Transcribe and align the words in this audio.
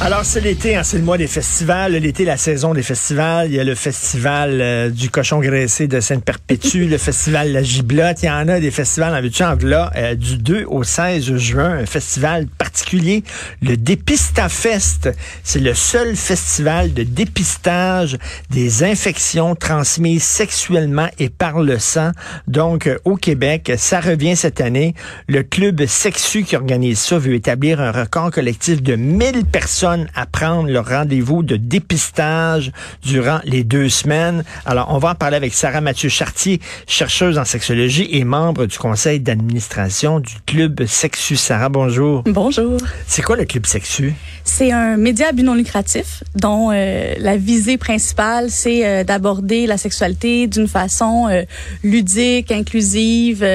Alors, 0.00 0.24
c'est 0.24 0.40
l'été, 0.40 0.76
hein, 0.76 0.82
c'est 0.82 0.98
le 0.98 1.04
mois 1.04 1.16
des 1.16 1.28
festivals. 1.28 1.92
L'été, 1.92 2.24
la 2.24 2.36
saison 2.36 2.74
des 2.74 2.82
festivals. 2.82 3.46
Il 3.48 3.54
y 3.54 3.60
a 3.60 3.64
le 3.64 3.76
festival 3.76 4.60
euh, 4.60 4.90
du 4.90 5.08
cochon 5.08 5.38
graissé 5.38 5.86
de 5.86 6.00
Sainte-Perpétue, 6.00 6.86
le 6.90 6.98
festival 6.98 7.52
La 7.52 7.62
Giblotte. 7.62 8.22
Il 8.22 8.26
y 8.26 8.30
en 8.30 8.48
a 8.48 8.58
des 8.58 8.72
festivals 8.72 9.14
en 9.14 9.56
vue 9.56 9.68
là, 9.68 9.92
euh, 9.96 10.14
du 10.16 10.36
2 10.36 10.64
au 10.66 10.82
16 10.82 11.36
juin. 11.36 11.78
Un 11.78 11.86
festival 11.86 12.48
particulier, 12.48 13.22
le 13.62 13.76
Dépistafest. 13.76 15.10
C'est 15.44 15.60
le 15.60 15.74
seul 15.74 16.16
festival 16.16 16.92
de 16.92 17.04
dépistage 17.04 18.18
des 18.50 18.82
infections 18.82 19.54
transmises 19.54 20.24
sexuellement 20.24 21.08
et 21.20 21.30
par 21.30 21.60
le 21.60 21.78
sang. 21.78 22.10
Donc, 22.48 22.88
euh, 22.88 22.98
au 23.04 23.14
Québec, 23.14 23.72
ça 23.78 24.00
revient 24.00 24.36
cette 24.36 24.60
année. 24.60 24.94
Le 25.28 25.44
club 25.44 25.86
Sexu 25.86 26.42
qui 26.42 26.56
organise 26.56 26.98
ça 26.98 27.16
veut 27.16 27.34
établir 27.34 27.80
un 27.80 27.92
record 27.92 28.32
collectif 28.32 28.82
de 28.82 28.96
1000 28.96 29.44
personnes 29.44 29.83
à 29.84 30.24
prendre 30.24 30.70
le 30.70 30.80
rendez-vous 30.80 31.42
de 31.42 31.56
dépistage 31.56 32.72
durant 33.02 33.40
les 33.44 33.64
deux 33.64 33.90
semaines. 33.90 34.42
Alors, 34.64 34.86
on 34.90 34.98
va 34.98 35.10
en 35.10 35.14
parler 35.14 35.36
avec 35.36 35.52
Sarah 35.52 35.82
Mathieu 35.82 36.08
Chartier, 36.08 36.58
chercheuse 36.86 37.36
en 37.36 37.44
sexologie 37.44 38.08
et 38.10 38.24
membre 38.24 38.64
du 38.64 38.78
conseil 38.78 39.20
d'administration 39.20 40.20
du 40.20 40.32
Club 40.46 40.86
Sexu. 40.86 41.36
Sarah, 41.36 41.68
bonjour. 41.68 42.22
Bonjour. 42.24 42.78
C'est 43.06 43.20
quoi 43.20 43.36
le 43.36 43.44
Club 43.44 43.66
Sexu? 43.66 44.14
C'est 44.44 44.72
un 44.72 44.96
média 44.96 45.28
à 45.28 45.32
but 45.32 45.42
non 45.42 45.54
lucratif 45.54 46.22
dont 46.34 46.70
euh, 46.70 47.14
la 47.18 47.36
visée 47.36 47.78
principale, 47.78 48.50
c'est 48.50 48.86
euh, 48.86 49.04
d'aborder 49.04 49.66
la 49.66 49.78
sexualité 49.78 50.46
d'une 50.46 50.68
façon 50.68 51.28
euh, 51.28 51.42
ludique, 51.82 52.52
inclusive, 52.52 53.46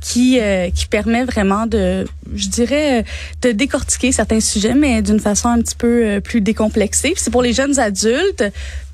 qui, 0.00 0.38
qui 0.74 0.86
permet 0.86 1.24
vraiment 1.24 1.66
de, 1.66 2.06
je 2.34 2.48
dirais, 2.48 3.04
de 3.42 3.52
décortiquer 3.52 4.12
certains 4.12 4.40
sujets, 4.40 4.74
mais 4.74 5.02
d'une 5.02 5.20
façon 5.20 5.48
un 5.48 5.60
petit 5.60 5.73
peu 5.76 6.04
euh, 6.04 6.20
plus 6.20 6.40
décomplexé. 6.40 7.14
C'est 7.16 7.30
pour 7.30 7.42
les 7.42 7.52
jeunes 7.52 7.78
adultes, 7.78 8.44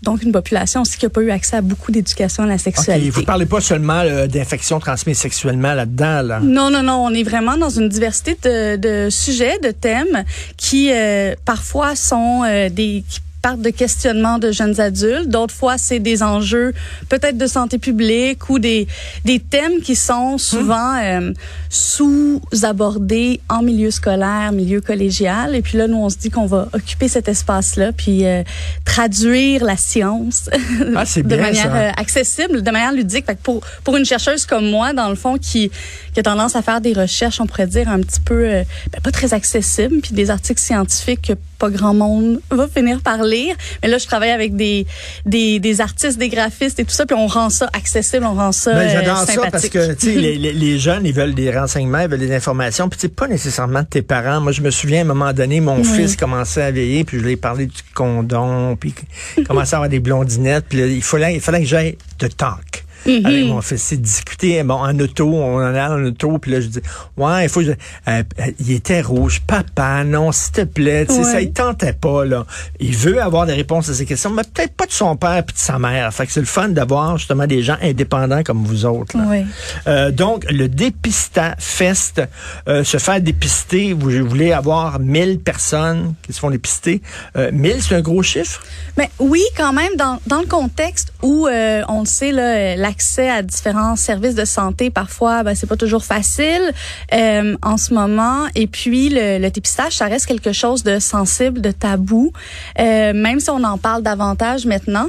donc 0.03 0.23
une 0.23 0.33
population 0.33 0.83
aussi 0.83 0.98
qui 0.98 1.06
n'a 1.06 1.11
pas 1.11 1.20
eu 1.20 1.31
accès 1.31 1.56
à 1.56 1.61
beaucoup 1.61 1.92
d'éducation 1.92 2.45
à 2.45 2.47
la 2.47 2.59
sexualité. 2.59 3.09
Okay, 3.09 3.20
vous 3.20 3.25
parlez 3.25 3.47
pas 3.47 3.61
seulement 3.61 4.00
euh, 4.00 4.27
d'infections 4.27 4.81
transmises 4.81 5.19
sexuellement 5.19 5.75
là-dedans. 5.75 6.22
Là. 6.22 6.41
Non, 6.41 6.70
non, 6.70 6.83
non. 6.83 7.05
On 7.05 7.14
est 7.14 7.22
vraiment 7.22 7.56
dans 7.56 7.70
une 7.70 7.89
diversité 7.89 8.37
de, 8.42 8.77
de 8.77 9.11
sujets, 9.11 9.59
de 9.62 9.70
thèmes 9.70 10.25
qui 10.56 10.91
euh, 10.92 11.34
parfois 11.45 11.97
sont 11.97 12.42
des 12.70 13.05
partent 13.42 13.62
de 13.62 13.70
questionnements 13.70 14.38
de 14.38 14.53
jeunes 14.53 14.81
adultes. 14.81 15.28
D'autres 15.28 15.54
fois, 15.54 15.78
c'est 15.78 15.98
des 15.98 16.22
enjeux 16.22 16.72
peut-être 17.09 17.38
de 17.38 17.47
santé 17.47 17.78
publique 17.78 18.48
ou 18.50 18.59
des, 18.59 18.87
des 19.25 19.41
thèmes 19.41 19.81
qui 19.81 19.97
sont 19.97 20.38
souvent 20.38 20.97
euh, 20.97 21.32
sous-abordés 21.69 23.41
en 23.48 23.62
milieu 23.62 23.91
scolaire, 23.91 24.53
milieu 24.53 24.81
collégial. 24.81 25.54
Et 25.54 25.62
puis 25.62 25.78
là, 25.78 25.88
nous, 25.88 25.97
on 25.97 26.09
se 26.09 26.19
dit 26.19 26.31
qu'on 26.31 26.47
va 26.47 26.69
occuper 26.72 27.09
cet 27.09 27.28
espace-là, 27.28 27.92
puis 27.92 28.26
euh, 28.26 28.42
traduire 28.84 29.65
la 29.65 29.76
science 29.76 30.50
ah, 30.97 31.04
de 31.16 31.36
manière 31.36 31.75
euh, 31.75 31.91
accessible, 31.97 32.62
de 32.62 32.70
manière 32.70 32.92
ludique. 32.92 33.26
Fait 33.26 33.34
que 33.34 33.42
pour, 33.42 33.62
pour 33.84 33.97
une 33.97 34.04
chercheuse 34.04 34.47
comme 34.47 34.69
moi, 34.70 34.92
dans 34.92 35.09
le 35.09 35.16
fond, 35.16 35.38
qui, 35.38 35.70
qui 36.12 36.20
a 36.20 36.22
tendance 36.22 36.56
à 36.56 36.62
faire 36.62 36.81
des 36.81 36.92
recherches, 36.92 37.41
on 37.41 37.47
pourrait 37.47 37.66
dire, 37.66 37.88
un 37.88 38.00
petit 38.00 38.20
peu, 38.20 38.42
ben, 38.42 39.00
pas 39.03 39.10
très 39.10 39.32
accessibles, 39.34 40.00
puis 40.00 40.12
des 40.12 40.31
articles 40.31 40.60
scientifiques 40.60 41.22
que 41.28 41.32
pas 41.60 41.71
grand 41.71 41.94
monde 41.94 42.41
va 42.50 42.66
finir 42.66 43.00
par 43.03 43.22
lire. 43.22 43.54
Mais 43.82 43.88
là, 43.88 43.98
je 43.98 44.06
travaille 44.06 44.31
avec 44.31 44.56
des, 44.56 44.87
des, 45.26 45.60
des 45.60 45.81
artistes, 45.81 46.19
des 46.19 46.31
graphistes 46.31 46.81
et 46.81 46.84
tout 46.84 46.91
ça, 46.91 47.06
puis 47.06 47.15
on 47.16 47.26
rend 47.26 47.50
ça 47.50 47.69
accessible, 47.72 48.25
on 48.25 48.34
rend 48.34 48.50
ça 48.50 48.72
ben, 48.72 48.88
J'adore 48.88 49.19
ça 49.19 49.43
parce 49.50 49.69
que 49.69 49.94
sais, 49.97 50.12
les, 50.15 50.37
les, 50.37 50.78
jeunes, 50.78 51.06
ils 51.06 51.12
veulent 51.12 51.34
des 51.34 51.50
renseignements, 51.50 52.00
ils 52.00 52.09
veulent 52.09 52.19
des 52.19 52.34
informations, 52.34 52.88
puis 52.88 53.09
pas 53.09 53.28
nécessairement 53.28 53.82
de 53.82 53.87
tes 53.87 54.03
parents. 54.03 54.41
Moi, 54.41 54.53
je 54.53 54.62
me 54.62 54.71
souviens 54.71 55.00
à 55.00 55.03
un 55.03 55.04
moment 55.04 55.32
donné, 55.32 55.60
mon 55.60 55.84
fils 55.84 56.16
commençait 56.16 56.62
à 56.62 56.71
veiller, 56.71 57.04
puis 57.04 57.19
je 57.19 57.25
lui 57.25 57.32
ai 57.32 57.37
parlé 57.37 57.66
du 57.66 57.82
condom, 57.94 58.77
puis 58.77 58.94
il 59.37 59.44
commençait 59.47 59.75
à 59.75 59.78
avoir 59.78 59.91
des 59.91 60.00
blondinettes, 60.00 60.65
puis 60.69 60.78
il 60.78 61.03
fallait, 61.03 61.34
il 61.34 61.41
fallait 61.41 61.60
que 61.60 61.66
j'aille 61.66 61.98
de 62.19 62.27
talk. 62.27 62.84
Mm 63.06 63.27
Avec 63.27 63.47
mon 63.47 63.61
fils, 63.61 63.83
c'est 63.83 64.00
discuter 64.00 64.62
bon, 64.62 64.75
en 64.75 64.99
auto, 64.99 65.27
on 65.27 65.56
en 65.56 65.75
a 65.75 65.91
en 65.91 66.05
auto, 66.05 66.38
puis 66.38 66.53
là, 66.53 66.61
je 66.61 66.66
dis, 66.66 66.81
ouais, 67.16 67.44
il 67.44 67.49
faut 67.49 67.61
que 67.61 67.75
euh, 68.09 68.22
il 68.59 68.72
était 68.72 69.00
rouge. 69.00 69.43
Papa, 69.47 70.05
non, 70.05 70.33
s'il 70.33 70.53
te 70.53 70.65
plaît, 70.65 71.10
ouais. 71.10 71.25
ça, 71.25 71.41
il 71.41 71.53
tentait 71.53 71.93
pas, 71.93 72.25
là. 72.25 72.47
Il 72.78 72.97
veut 72.97 73.21
avoir 73.22 73.47
des 73.47 73.55
réponses 73.55 73.89
à 73.89 73.94
ces 73.94 74.06
questions, 74.06 74.31
mais 74.31 74.43
peut-être 74.43 74.75
pas 74.75 74.87
de 74.87 74.93
son 74.93 75.16
père 75.16 75.39
et 75.39 75.43
de 75.43 75.53
sa 75.55 75.78
mère. 75.78 76.12
Fait 76.12 76.27
que 76.27 76.33
c'est 76.33 76.41
le 76.41 76.47
fun 76.47 76.69
d'avoir, 76.69 77.19
justement, 77.19 77.47
des 77.47 77.62
gens 77.62 77.77
indépendants 77.83 78.43
comme 78.43 78.65
vous 78.65 78.84
autres. 78.84 79.16
Oui. 79.16 79.44
Euh, 79.87 80.10
donc, 80.10 80.44
le 80.50 80.69
Dépista 80.69 81.55
Fest, 81.59 82.22
euh, 82.69 82.84
se 82.84 82.99
faire 82.99 83.21
dépister, 83.21 83.93
vous 83.93 84.10
voulez 84.27 84.53
avoir 84.53 84.99
1000 84.99 85.41
personnes 85.41 86.15
qui 86.22 86.33
se 86.33 86.41
font 86.41 86.50
dépister. 86.50 87.03
Euh, 87.37 87.50
1000, 87.53 87.83
c'est 87.83 87.94
un 87.97 88.00
gros 88.00 88.22
chiffre? 88.22 88.62
Mais 88.97 89.10
oui, 89.19 89.43
quand 89.56 89.72
même, 89.72 89.94
dans, 89.97 90.19
dans 90.27 90.41
le 90.41 90.47
contexte 90.47 91.12
où, 91.22 91.47
euh, 91.47 91.83
on 91.89 92.00
le 92.00 92.06
sait, 92.06 92.33
là, 92.33 92.77
la 92.77 92.90
accès 92.91 93.31
à 93.31 93.43
différents 93.43 93.97
services 93.97 94.34
de 94.34 94.45
santé, 94.45 94.91
parfois, 94.91 95.43
ben, 95.43 95.55
c'est 95.55 95.67
pas 95.67 95.77
toujours 95.77 96.05
facile 96.05 96.73
euh, 97.15 97.56
en 97.62 97.77
ce 97.77 97.95
moment. 97.95 98.47
Et 98.55 98.67
puis, 98.67 99.09
le, 99.09 99.39
le, 99.39 99.51
dépistage, 99.51 99.95
ça 99.97 100.06
reste 100.06 100.27
quelque 100.27 100.53
chose 100.53 100.83
de 100.83 100.99
sensible, 100.99 101.61
de 101.61 101.71
tabou, 101.71 102.33
euh, 102.78 103.12
même 103.12 103.41
si 103.41 103.51
on 103.51 103.62
en 103.65 103.78
parle 103.78 104.03
davantage 104.03 104.67
maintenant. 104.67 105.06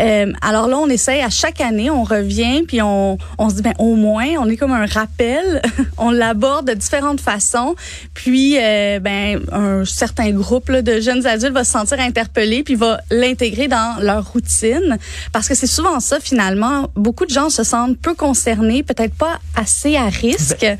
Euh, 0.00 0.32
alors 0.40 0.68
là, 0.68 0.78
on 0.78 0.88
essaye 0.88 1.20
à 1.20 1.30
chaque 1.30 1.60
année, 1.60 1.90
on 1.90 2.04
revient, 2.04 2.62
puis 2.66 2.80
on, 2.82 3.18
on 3.38 3.50
se 3.50 3.56
dit, 3.56 3.62
ben 3.62 3.74
au 3.78 3.96
moins, 3.96 4.28
on 4.38 4.48
est 4.48 4.56
comme 4.56 4.72
un 4.72 4.86
rappel, 4.86 5.62
on 5.98 6.10
l'aborde 6.10 6.68
de 6.68 6.74
différentes 6.74 7.20
façons. 7.20 7.74
Puis, 8.14 8.56
euh, 8.58 9.00
ben 9.00 9.40
un 9.52 9.84
certain 9.84 10.30
groupe 10.30 10.68
là, 10.68 10.82
de 10.82 11.00
jeunes 11.00 11.26
adultes 11.26 11.52
va 11.52 11.64
se 11.64 11.72
sentir 11.72 11.98
interpellé, 12.00 12.62
puis 12.62 12.74
va 12.74 13.00
l'intégrer 13.10 13.68
dans 13.68 13.96
leur 14.00 14.32
routine, 14.32 14.98
parce 15.32 15.48
que 15.48 15.54
c'est 15.54 15.66
souvent 15.66 16.00
ça 16.00 16.20
finalement. 16.20 16.90
Beaucoup 16.94 17.23
de 17.24 17.30
gens 17.30 17.50
se 17.50 17.64
sentent 17.64 17.98
peu 17.98 18.14
concernés, 18.14 18.82
peut-être 18.82 19.14
pas 19.14 19.38
assez 19.56 19.96
à 19.96 20.08
risque. 20.08 20.60
Ben. 20.60 20.78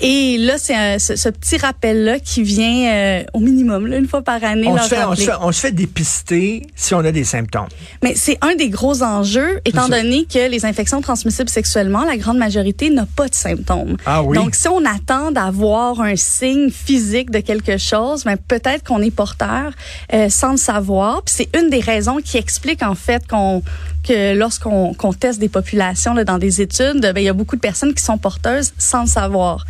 Et 0.00 0.36
là, 0.38 0.58
c'est 0.58 0.98
ce, 0.98 1.28
petit 1.28 1.56
rappel-là 1.56 2.18
qui 2.18 2.42
vient 2.42 2.92
euh, 2.92 3.22
au 3.32 3.40
minimum, 3.40 3.86
là, 3.86 3.96
une 3.98 4.08
fois 4.08 4.22
par 4.22 4.42
année. 4.42 4.66
On, 4.66 4.76
se 4.76 4.88
fait, 4.88 5.04
on, 5.04 5.14
se 5.14 5.22
fait, 5.22 5.32
on, 5.40 5.52
se 5.52 5.60
fait, 5.60 5.72
dépister 5.72 6.66
si 6.74 6.94
on 6.94 6.98
a 6.98 7.12
des 7.12 7.24
symptômes. 7.24 7.68
Mais 8.02 8.14
c'est 8.16 8.38
un 8.40 8.54
des 8.54 8.68
gros 8.68 9.02
enjeux, 9.02 9.60
étant 9.64 9.88
donné 9.88 10.24
que 10.24 10.50
les 10.50 10.66
infections 10.66 11.00
transmissibles 11.00 11.48
sexuellement, 11.48 12.04
la 12.04 12.16
grande 12.16 12.38
majorité 12.38 12.90
n'a 12.90 13.06
pas 13.06 13.28
de 13.28 13.34
symptômes. 13.34 13.96
Ah 14.06 14.22
oui. 14.22 14.36
Donc, 14.36 14.54
si 14.54 14.68
on 14.68 14.84
attend 14.84 15.30
d'avoir 15.30 16.00
un 16.00 16.16
signe 16.16 16.70
physique 16.70 17.30
de 17.30 17.38
quelque 17.38 17.78
chose, 17.78 18.24
ben, 18.24 18.36
peut-être 18.36 18.84
qu'on 18.84 19.02
est 19.02 19.10
porteur 19.10 19.72
euh, 20.12 20.28
sans 20.28 20.52
le 20.52 20.56
savoir. 20.56 21.22
Puis 21.22 21.34
c'est 21.38 21.56
une 21.56 21.70
des 21.70 21.80
raisons 21.80 22.18
qui 22.22 22.38
explique 22.38 22.82
en 22.82 22.94
fait 22.94 23.26
qu'on 23.28 23.62
que 24.02 24.34
lorsqu'on 24.34 25.12
teste 25.18 25.38
des 25.38 25.48
populations 25.48 26.14
là, 26.14 26.24
dans 26.24 26.38
des 26.38 26.60
études, 26.60 27.00
ben, 27.00 27.18
il 27.18 27.24
y 27.24 27.28
a 27.28 27.32
beaucoup 27.32 27.56
de 27.56 27.60
personnes 27.60 27.94
qui 27.94 28.02
sont 28.02 28.18
porteuses 28.18 28.72
sans 28.78 29.02
le 29.02 29.08
savoir. 29.08 29.64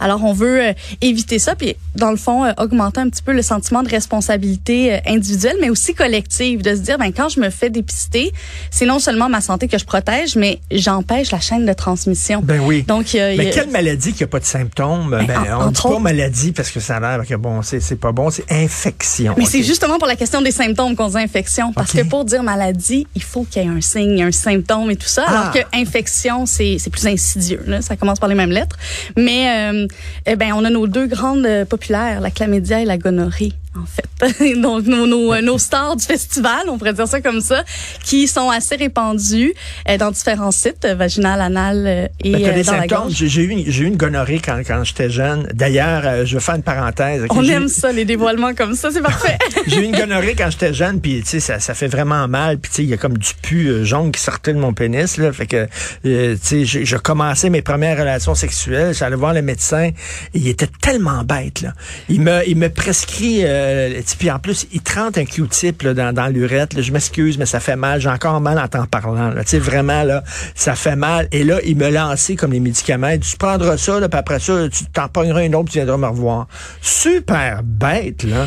Alors, 0.00 0.24
on 0.24 0.32
veut 0.32 0.62
euh, 0.62 0.72
éviter 1.00 1.38
ça, 1.38 1.54
puis 1.56 1.74
dans 1.96 2.10
le 2.10 2.16
fond, 2.16 2.44
euh, 2.44 2.52
augmenter 2.58 3.00
un 3.00 3.08
petit 3.08 3.22
peu 3.22 3.32
le 3.32 3.42
sentiment 3.42 3.82
de 3.82 3.88
responsabilité 3.88 4.94
euh, 4.94 4.98
individuelle, 5.06 5.56
mais 5.60 5.70
aussi 5.70 5.94
collective, 5.94 6.62
de 6.62 6.74
se 6.74 6.80
dire, 6.80 6.98
ben 6.98 7.12
quand 7.12 7.28
je 7.28 7.40
me 7.40 7.50
fais 7.50 7.70
dépister, 7.70 8.32
c'est 8.70 8.86
non 8.86 9.00
seulement 9.00 9.28
ma 9.28 9.40
santé 9.40 9.66
que 9.66 9.78
je 9.78 9.84
protège, 9.84 10.36
mais 10.36 10.60
j'empêche 10.70 11.32
la 11.32 11.40
chaîne 11.40 11.66
de 11.66 11.72
transmission. 11.72 12.42
Ben 12.42 12.60
oui. 12.60 12.82
Donc, 12.82 13.06
mais 13.14 13.50
quelle 13.50 13.70
maladie 13.70 14.12
qui 14.12 14.22
a 14.22 14.26
pas 14.26 14.38
de 14.38 14.44
symptômes? 14.44 15.10
Ben, 15.10 15.26
ben 15.26 15.58
on 15.60 15.70
dit 15.70 15.82
pas 15.82 15.98
maladie 15.98 16.52
parce 16.52 16.70
que 16.70 16.80
ça 16.80 16.96
a 16.96 17.00
l'air 17.00 17.26
que 17.26 17.34
bon, 17.34 17.62
c'est 17.62 17.96
pas 17.98 18.12
bon, 18.12 18.30
c'est 18.30 18.50
infection. 18.50 19.34
Mais 19.36 19.46
c'est 19.46 19.62
justement 19.62 19.98
pour 19.98 20.06
la 20.08 20.16
question 20.16 20.42
des 20.42 20.52
symptômes 20.52 20.94
qu'on 20.94 21.08
dit 21.08 21.18
infection, 21.18 21.72
parce 21.72 21.92
que 21.92 22.02
pour 22.02 22.24
dire 22.24 22.42
maladie, 22.42 23.06
il 23.14 23.22
faut 23.22 23.44
qu'il 23.44 23.62
y 23.62 23.66
ait 23.66 23.68
un 23.68 23.77
signe, 23.80 24.22
un 24.22 24.32
symptôme 24.32 24.90
et 24.90 24.96
tout 24.96 25.06
ça, 25.06 25.24
alors 25.24 25.52
ah. 25.54 25.58
que 25.58 25.76
infection, 25.76 26.46
c'est 26.46 26.78
plus 26.90 27.06
insidieux. 27.06 27.62
Là. 27.66 27.82
Ça 27.82 27.96
commence 27.96 28.18
par 28.18 28.28
les 28.28 28.34
mêmes 28.34 28.50
lettres, 28.50 28.76
mais 29.16 29.72
euh, 29.72 29.86
eh 30.26 30.36
ben, 30.36 30.52
on 30.54 30.64
a 30.64 30.70
nos 30.70 30.86
deux 30.86 31.06
grandes 31.06 31.46
euh, 31.46 31.64
populaires, 31.64 32.20
la 32.20 32.30
chlamydia 32.30 32.80
et 32.80 32.84
la 32.84 32.98
gonorrhée 32.98 33.52
en 33.76 33.84
fait. 33.86 34.08
Donc, 34.60 34.86
nos, 34.86 35.06
nos, 35.06 35.32
euh, 35.32 35.40
nos, 35.40 35.58
stars 35.58 35.96
du 35.96 36.04
festival, 36.04 36.68
on 36.68 36.78
pourrait 36.78 36.92
dire 36.92 37.06
ça 37.06 37.20
comme 37.20 37.40
ça, 37.40 37.64
qui 38.04 38.26
sont 38.26 38.50
assez 38.50 38.76
répandues 38.76 39.54
euh, 39.88 39.96
dans 39.96 40.10
différents 40.10 40.50
sites, 40.50 40.84
euh, 40.84 40.94
vaginal, 40.94 41.40
anal 41.40 42.10
et 42.22 42.32
ben, 42.32 42.54
des 42.54 42.62
dans 42.62 42.72
symptômes. 42.72 43.10
J'ai 43.10 43.42
eu, 43.42 43.64
j'ai 43.66 43.84
eu 43.84 43.86
une 43.86 43.96
gonorrhée 43.96 44.40
quand, 44.44 44.58
quand 44.66 44.82
j'étais 44.84 45.10
jeune. 45.10 45.48
D'ailleurs, 45.52 46.26
je 46.26 46.34
vais 46.34 46.40
faire 46.40 46.56
une 46.56 46.62
parenthèse. 46.62 47.24
On 47.30 47.44
aime 47.44 47.68
ça, 47.68 47.92
les 47.92 48.04
dévoilements 48.04 48.54
comme 48.54 48.74
ça, 48.74 48.90
c'est 48.90 49.02
parfait. 49.02 49.38
j'ai 49.66 49.80
eu 49.80 49.84
une 49.84 49.96
gonorrhée 49.96 50.34
quand 50.36 50.50
j'étais 50.50 50.74
jeune, 50.74 51.00
puis 51.00 51.20
tu 51.22 51.28
sais, 51.28 51.40
ça, 51.40 51.60
ça 51.60 51.74
fait 51.74 51.88
vraiment 51.88 52.26
mal. 52.28 52.58
Puis 52.58 52.70
tu 52.70 52.76
sais, 52.76 52.82
il 52.84 52.88
y 52.88 52.94
a 52.94 52.96
comme 52.96 53.18
du 53.18 53.30
pu 53.42 53.84
jaune 53.84 54.12
qui 54.12 54.20
sortait 54.20 54.52
de 54.52 54.58
mon 54.58 54.72
pénis. 54.72 55.16
Là, 55.16 55.32
fait 55.32 55.46
que, 55.46 55.68
tu 56.02 56.38
sais, 56.40 56.64
je 56.64 56.96
commençais 56.96 57.50
mes 57.50 57.62
premières 57.62 57.98
relations 57.98 58.34
sexuelles. 58.34 58.94
J'allais 58.94 59.16
voir 59.16 59.34
le 59.34 59.42
médecin. 59.42 59.90
Et 60.34 60.38
il 60.38 60.48
était 60.48 60.68
tellement 60.80 61.22
bête. 61.24 61.60
Là. 61.60 61.74
Il 62.08 62.20
me, 62.20 62.48
il 62.48 62.56
me 62.56 62.68
prescrit 62.68 63.44
euh, 63.58 64.00
puis 64.18 64.30
en 64.30 64.38
plus, 64.38 64.66
il 64.72 64.80
trente 64.80 65.18
un 65.18 65.24
Q-tip 65.24 65.86
dans, 65.86 66.12
dans 66.12 66.28
l'urette. 66.28 66.80
Je 66.80 66.92
m'excuse, 66.92 67.38
mais 67.38 67.46
ça 67.46 67.60
fait 67.60 67.76
mal. 67.76 68.00
J'ai 68.00 68.08
encore 68.08 68.40
mal 68.40 68.58
en 68.58 68.68
t'en 68.68 68.86
parlant. 68.86 69.32
Tu 69.38 69.42
sais, 69.46 69.58
vraiment, 69.58 70.04
là, 70.04 70.22
ça 70.54 70.74
fait 70.74 70.96
mal. 70.96 71.28
Et 71.32 71.44
là, 71.44 71.58
il 71.64 71.76
me 71.76 71.90
lançait 71.90 72.36
comme 72.36 72.52
les 72.52 72.60
médicaments. 72.60 73.16
Tu 73.18 73.36
prendras 73.36 73.76
ça, 73.76 74.00
là, 74.00 74.08
puis 74.08 74.18
après 74.18 74.38
ça, 74.38 74.68
tu 74.68 74.84
t'en 74.86 75.08
pogneras 75.08 75.44
une 75.44 75.54
autre, 75.54 75.66
puis 75.66 75.72
tu 75.72 75.78
viendras 75.78 75.96
me 75.96 76.06
revoir. 76.06 76.46
Super 76.80 77.62
bête, 77.62 78.24
là. 78.24 78.46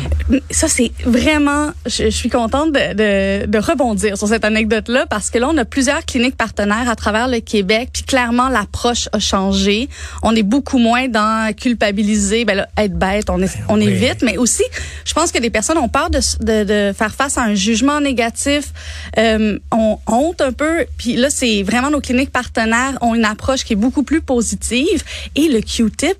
Ça, 0.50 0.68
c'est 0.68 0.92
vraiment... 1.04 1.70
Je, 1.86 2.10
suis 2.10 2.28
contente 2.28 2.72
de, 2.72 2.94
de, 2.94 3.46
de, 3.46 3.58
rebondir 3.58 4.16
sur 4.16 4.28
cette 4.28 4.44
anecdote-là, 4.44 5.06
parce 5.06 5.30
que 5.30 5.38
là, 5.38 5.48
on 5.48 5.56
a 5.56 5.64
plusieurs 5.64 6.04
cliniques 6.04 6.36
partenaires 6.36 6.88
à 6.88 6.96
travers 6.96 7.28
le 7.28 7.40
Québec, 7.40 7.90
puis 7.92 8.02
clairement, 8.02 8.48
l'approche 8.48 9.08
a 9.12 9.18
changé. 9.18 9.88
On 10.22 10.34
est 10.34 10.42
beaucoup 10.42 10.78
moins 10.78 11.08
dans 11.08 11.54
culpabiliser, 11.54 12.44
ben 12.44 12.56
là, 12.56 12.68
être 12.76 12.98
bête, 12.98 13.30
on, 13.30 13.40
est, 13.40 13.56
ben 13.56 13.64
on 13.68 13.80
évite, 13.80 14.22
mais 14.22 14.36
aussi, 14.36 14.64
je 15.04 15.12
pense 15.14 15.32
que 15.32 15.38
des 15.38 15.50
personnes 15.50 15.78
ont 15.78 15.88
peur 15.88 16.10
de, 16.10 16.20
de, 16.40 16.64
de 16.64 16.92
faire 16.92 17.14
face 17.14 17.38
à 17.38 17.42
un 17.42 17.54
jugement 17.54 18.00
négatif, 18.00 18.72
euh, 19.18 19.58
ont 19.70 19.98
honte 20.06 20.40
un 20.40 20.52
peu. 20.52 20.86
Puis 20.96 21.14
là, 21.14 21.30
c'est 21.30 21.62
vraiment 21.62 21.90
nos 21.90 22.00
cliniques 22.00 22.32
partenaires 22.32 22.98
ont 23.00 23.14
une 23.14 23.24
approche 23.24 23.64
qui 23.64 23.72
est 23.72 23.76
beaucoup 23.76 24.02
plus 24.02 24.20
positive. 24.20 25.02
Et 25.34 25.48
le 25.48 25.60
Q-tip, 25.60 26.18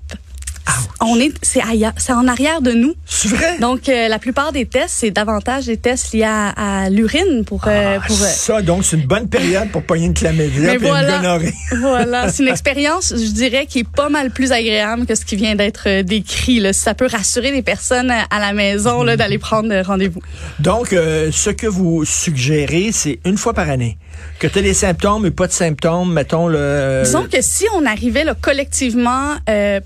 on 1.01 1.19
est, 1.19 1.33
c'est 1.41 1.61
c'est 1.97 2.13
en 2.13 2.27
arrière 2.27 2.61
de 2.61 2.71
nous. 2.71 2.93
C'est 3.05 3.29
vrai? 3.29 3.59
Donc 3.59 3.89
euh, 3.89 4.07
la 4.07 4.19
plupart 4.19 4.51
des 4.51 4.65
tests, 4.65 4.95
c'est 4.99 5.11
davantage 5.11 5.65
des 5.65 5.77
tests 5.77 6.13
liés 6.13 6.23
à, 6.23 6.89
l'urine 6.89 7.43
pour 7.45 7.67
euh, 7.67 7.97
ah, 7.99 8.05
pour. 8.05 8.15
Euh, 8.15 8.25
ça, 8.25 8.61
donc 8.61 8.85
c'est 8.85 8.97
une 8.97 9.07
bonne 9.07 9.27
période 9.27 9.69
pour 9.71 9.83
pogner 9.83 10.07
une 10.07 10.13
chlamydia 10.13 10.73
et 10.73 10.77
voilà, 10.77 11.15
une 11.15 11.21
gonorrhée. 11.21 11.53
voilà, 11.79 12.29
c'est 12.29 12.43
une 12.43 12.49
expérience, 12.49 13.13
je 13.15 13.31
dirais, 13.31 13.65
qui 13.65 13.79
est 13.79 13.89
pas 13.89 14.09
mal 14.09 14.31
plus 14.31 14.51
agréable 14.51 15.05
que 15.05 15.15
ce 15.15 15.25
qui 15.25 15.35
vient 15.35 15.55
d'être 15.55 16.01
décrit. 16.01 16.59
Là. 16.59 16.73
Ça 16.73 16.93
peut 16.93 17.07
rassurer 17.07 17.51
les 17.51 17.61
personnes 17.61 18.11
à 18.11 18.39
la 18.39 18.53
maison 18.53 19.03
là 19.03 19.17
d'aller 19.17 19.37
prendre 19.37 19.73
rendez-vous. 19.81 20.21
Donc, 20.59 20.89
ce 20.89 21.49
que 21.49 21.67
vous 21.67 22.05
suggérez, 22.05 22.89
c'est 22.91 23.19
une 23.25 23.37
fois 23.37 23.53
par 23.53 23.69
année 23.69 23.97
que 24.39 24.47
tu 24.47 24.59
as 24.59 24.61
des 24.61 24.73
symptômes 24.73 25.25
et 25.25 25.31
pas 25.31 25.47
de 25.47 25.51
symptômes, 25.51 26.13
mettons 26.13 26.47
le. 26.47 27.01
Disons 27.03 27.25
que 27.31 27.41
si 27.41 27.65
on 27.75 27.85
arrivait 27.85 28.23
là, 28.23 28.35
collectivement 28.39 29.35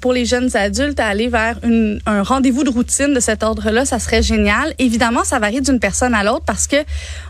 pour 0.01 0.13
les 0.13 0.25
jeunes 0.25 0.56
adultes 0.56 0.76
à 0.97 1.07
aller 1.07 1.27
vers 1.27 1.59
une, 1.63 2.00
un 2.06 2.24
rendez-vous 2.24 2.63
de 2.63 2.69
routine 2.69 3.13
de 3.13 3.19
cet 3.19 3.44
ordre-là, 3.44 3.85
ça 3.85 4.00
serait 4.00 4.21
génial. 4.21 4.74
Évidemment, 4.79 5.24
ça 5.24 5.39
varie 5.39 5.62
d'une 5.62 5.79
personne 5.79 6.13
à 6.13 6.24
l'autre 6.24 6.44
parce 6.45 6.68
que 6.68 6.77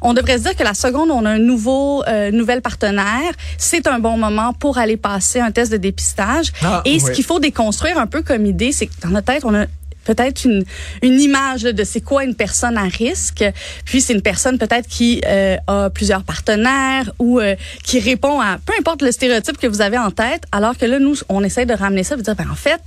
on 0.01 0.13
devrait 0.13 0.37
se 0.37 0.43
dire 0.43 0.55
que 0.55 0.63
la 0.63 0.73
seconde 0.73 1.11
on 1.11 1.25
a 1.25 1.29
un 1.29 1.39
nouveau 1.39 2.03
euh, 2.07 2.31
nouvel 2.31 2.61
partenaire, 2.61 3.33
c'est 3.57 3.87
un 3.87 3.99
bon 3.99 4.17
moment 4.17 4.53
pour 4.53 4.77
aller 4.77 4.97
passer 4.97 5.39
un 5.39 5.51
test 5.51 5.71
de 5.71 5.77
dépistage. 5.77 6.51
Ah, 6.63 6.81
Et 6.85 6.99
ce 6.99 7.11
qu'il 7.11 7.23
faut 7.23 7.39
déconstruire 7.39 7.97
un 7.97 8.07
peu 8.07 8.21
comme 8.21 8.45
idée, 8.45 8.71
c'est 8.71 8.87
que 8.87 8.93
dans 9.03 9.09
notre 9.09 9.27
tête, 9.27 9.45
on 9.45 9.55
a 9.55 9.65
peut-être 10.07 10.45
une, 10.45 10.63
une 11.01 11.19
image 11.19 11.63
de 11.63 11.83
c'est 11.83 12.01
quoi 12.01 12.23
une 12.23 12.33
personne 12.33 12.77
à 12.77 12.83
risque. 12.83 13.43
Puis 13.85 14.01
c'est 14.01 14.13
une 14.13 14.21
personne 14.21 14.57
peut-être 14.57 14.87
qui 14.87 15.21
euh, 15.27 15.57
a 15.67 15.89
plusieurs 15.89 16.23
partenaires 16.23 17.11
ou 17.19 17.39
euh, 17.39 17.55
qui 17.83 17.99
répond 17.99 18.39
à 18.39 18.57
peu 18.65 18.73
importe 18.79 19.01
le 19.01 19.11
stéréotype 19.11 19.57
que 19.57 19.67
vous 19.67 19.81
avez 19.81 19.97
en 19.97 20.11
tête. 20.11 20.43
Alors 20.51 20.77
que 20.77 20.85
là, 20.85 20.99
nous, 20.99 21.15
on 21.29 21.43
essaie 21.43 21.65
de 21.65 21.73
ramener 21.73 22.03
ça, 22.03 22.15
de 22.15 22.21
dire 22.21 22.35
ben, 22.35 22.49
en 22.49 22.55
fait, 22.55 22.81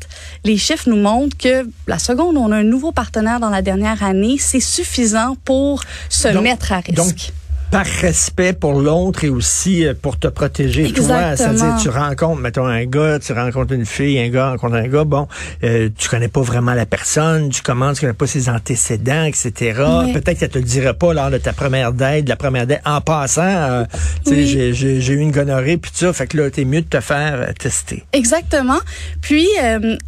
les 0.44 0.56
chiffres 0.56 0.88
nous 0.88 0.96
montrent 0.96 1.36
que 1.36 1.68
la 1.86 1.98
seconde 1.98 2.36
où 2.36 2.40
on 2.40 2.52
a 2.52 2.56
un 2.56 2.64
nouveau 2.64 2.92
partenaire 2.92 3.38
dans 3.38 3.50
la 3.50 3.62
dernière 3.62 4.02
année, 4.02 4.36
c'est 4.38 4.60
suffisant 4.60 5.36
pour 5.44 5.84
se 6.08 6.28
mettre 6.28 6.72
à 6.72 6.80
risque 6.80 7.32
par 7.70 7.86
respect 7.86 8.52
pour 8.52 8.80
l'autre 8.80 9.24
et 9.24 9.28
aussi 9.28 9.86
euh, 9.86 9.94
pour 10.00 10.18
te 10.18 10.26
protéger 10.26 10.86
Exactement. 10.86 11.18
toi. 11.18 11.36
C'est-à-dire, 11.36 11.76
tu 11.80 11.88
rencontres, 11.88 12.40
mettons, 12.40 12.66
un 12.66 12.84
gars, 12.84 13.18
tu 13.18 13.32
rencontres 13.32 13.72
une 13.72 13.86
fille, 13.86 14.18
un 14.18 14.28
gars 14.28 14.50
rencontre 14.50 14.74
un 14.74 14.88
gars, 14.88 15.04
bon, 15.04 15.28
euh, 15.62 15.88
tu 15.96 16.08
connais 16.08 16.28
pas 16.28 16.40
vraiment 16.40 16.74
la 16.74 16.86
personne, 16.86 17.50
tu 17.50 17.62
commences, 17.62 17.96
tu 17.96 18.00
connais 18.02 18.12
pas 18.12 18.26
ses 18.26 18.48
antécédents, 18.48 19.24
etc. 19.24 19.82
Peut-être 20.12 20.38
qu'elle 20.38 20.48
te 20.48 20.58
le 20.58 20.64
dirait 20.64 20.94
pas 20.94 21.14
lors 21.14 21.30
de 21.30 21.38
ta 21.38 21.52
première 21.52 21.92
date, 21.92 22.24
de 22.24 22.28
la 22.28 22.36
première 22.36 22.66
date. 22.66 22.82
En 22.84 23.00
passant, 23.00 23.42
euh, 23.42 23.84
oui. 24.26 24.46
j'ai 24.46 25.12
eu 25.12 25.18
une 25.18 25.30
gonorrhée, 25.30 25.76
puis 25.76 25.92
ça, 25.94 26.12
fait 26.12 26.26
que 26.26 26.36
là, 26.36 26.50
t'es 26.50 26.64
mieux 26.64 26.82
de 26.82 26.88
te 26.88 27.00
faire 27.00 27.34
euh, 27.34 27.52
tester. 27.58 28.04
Exactement. 28.12 28.80
Puis, 29.20 29.46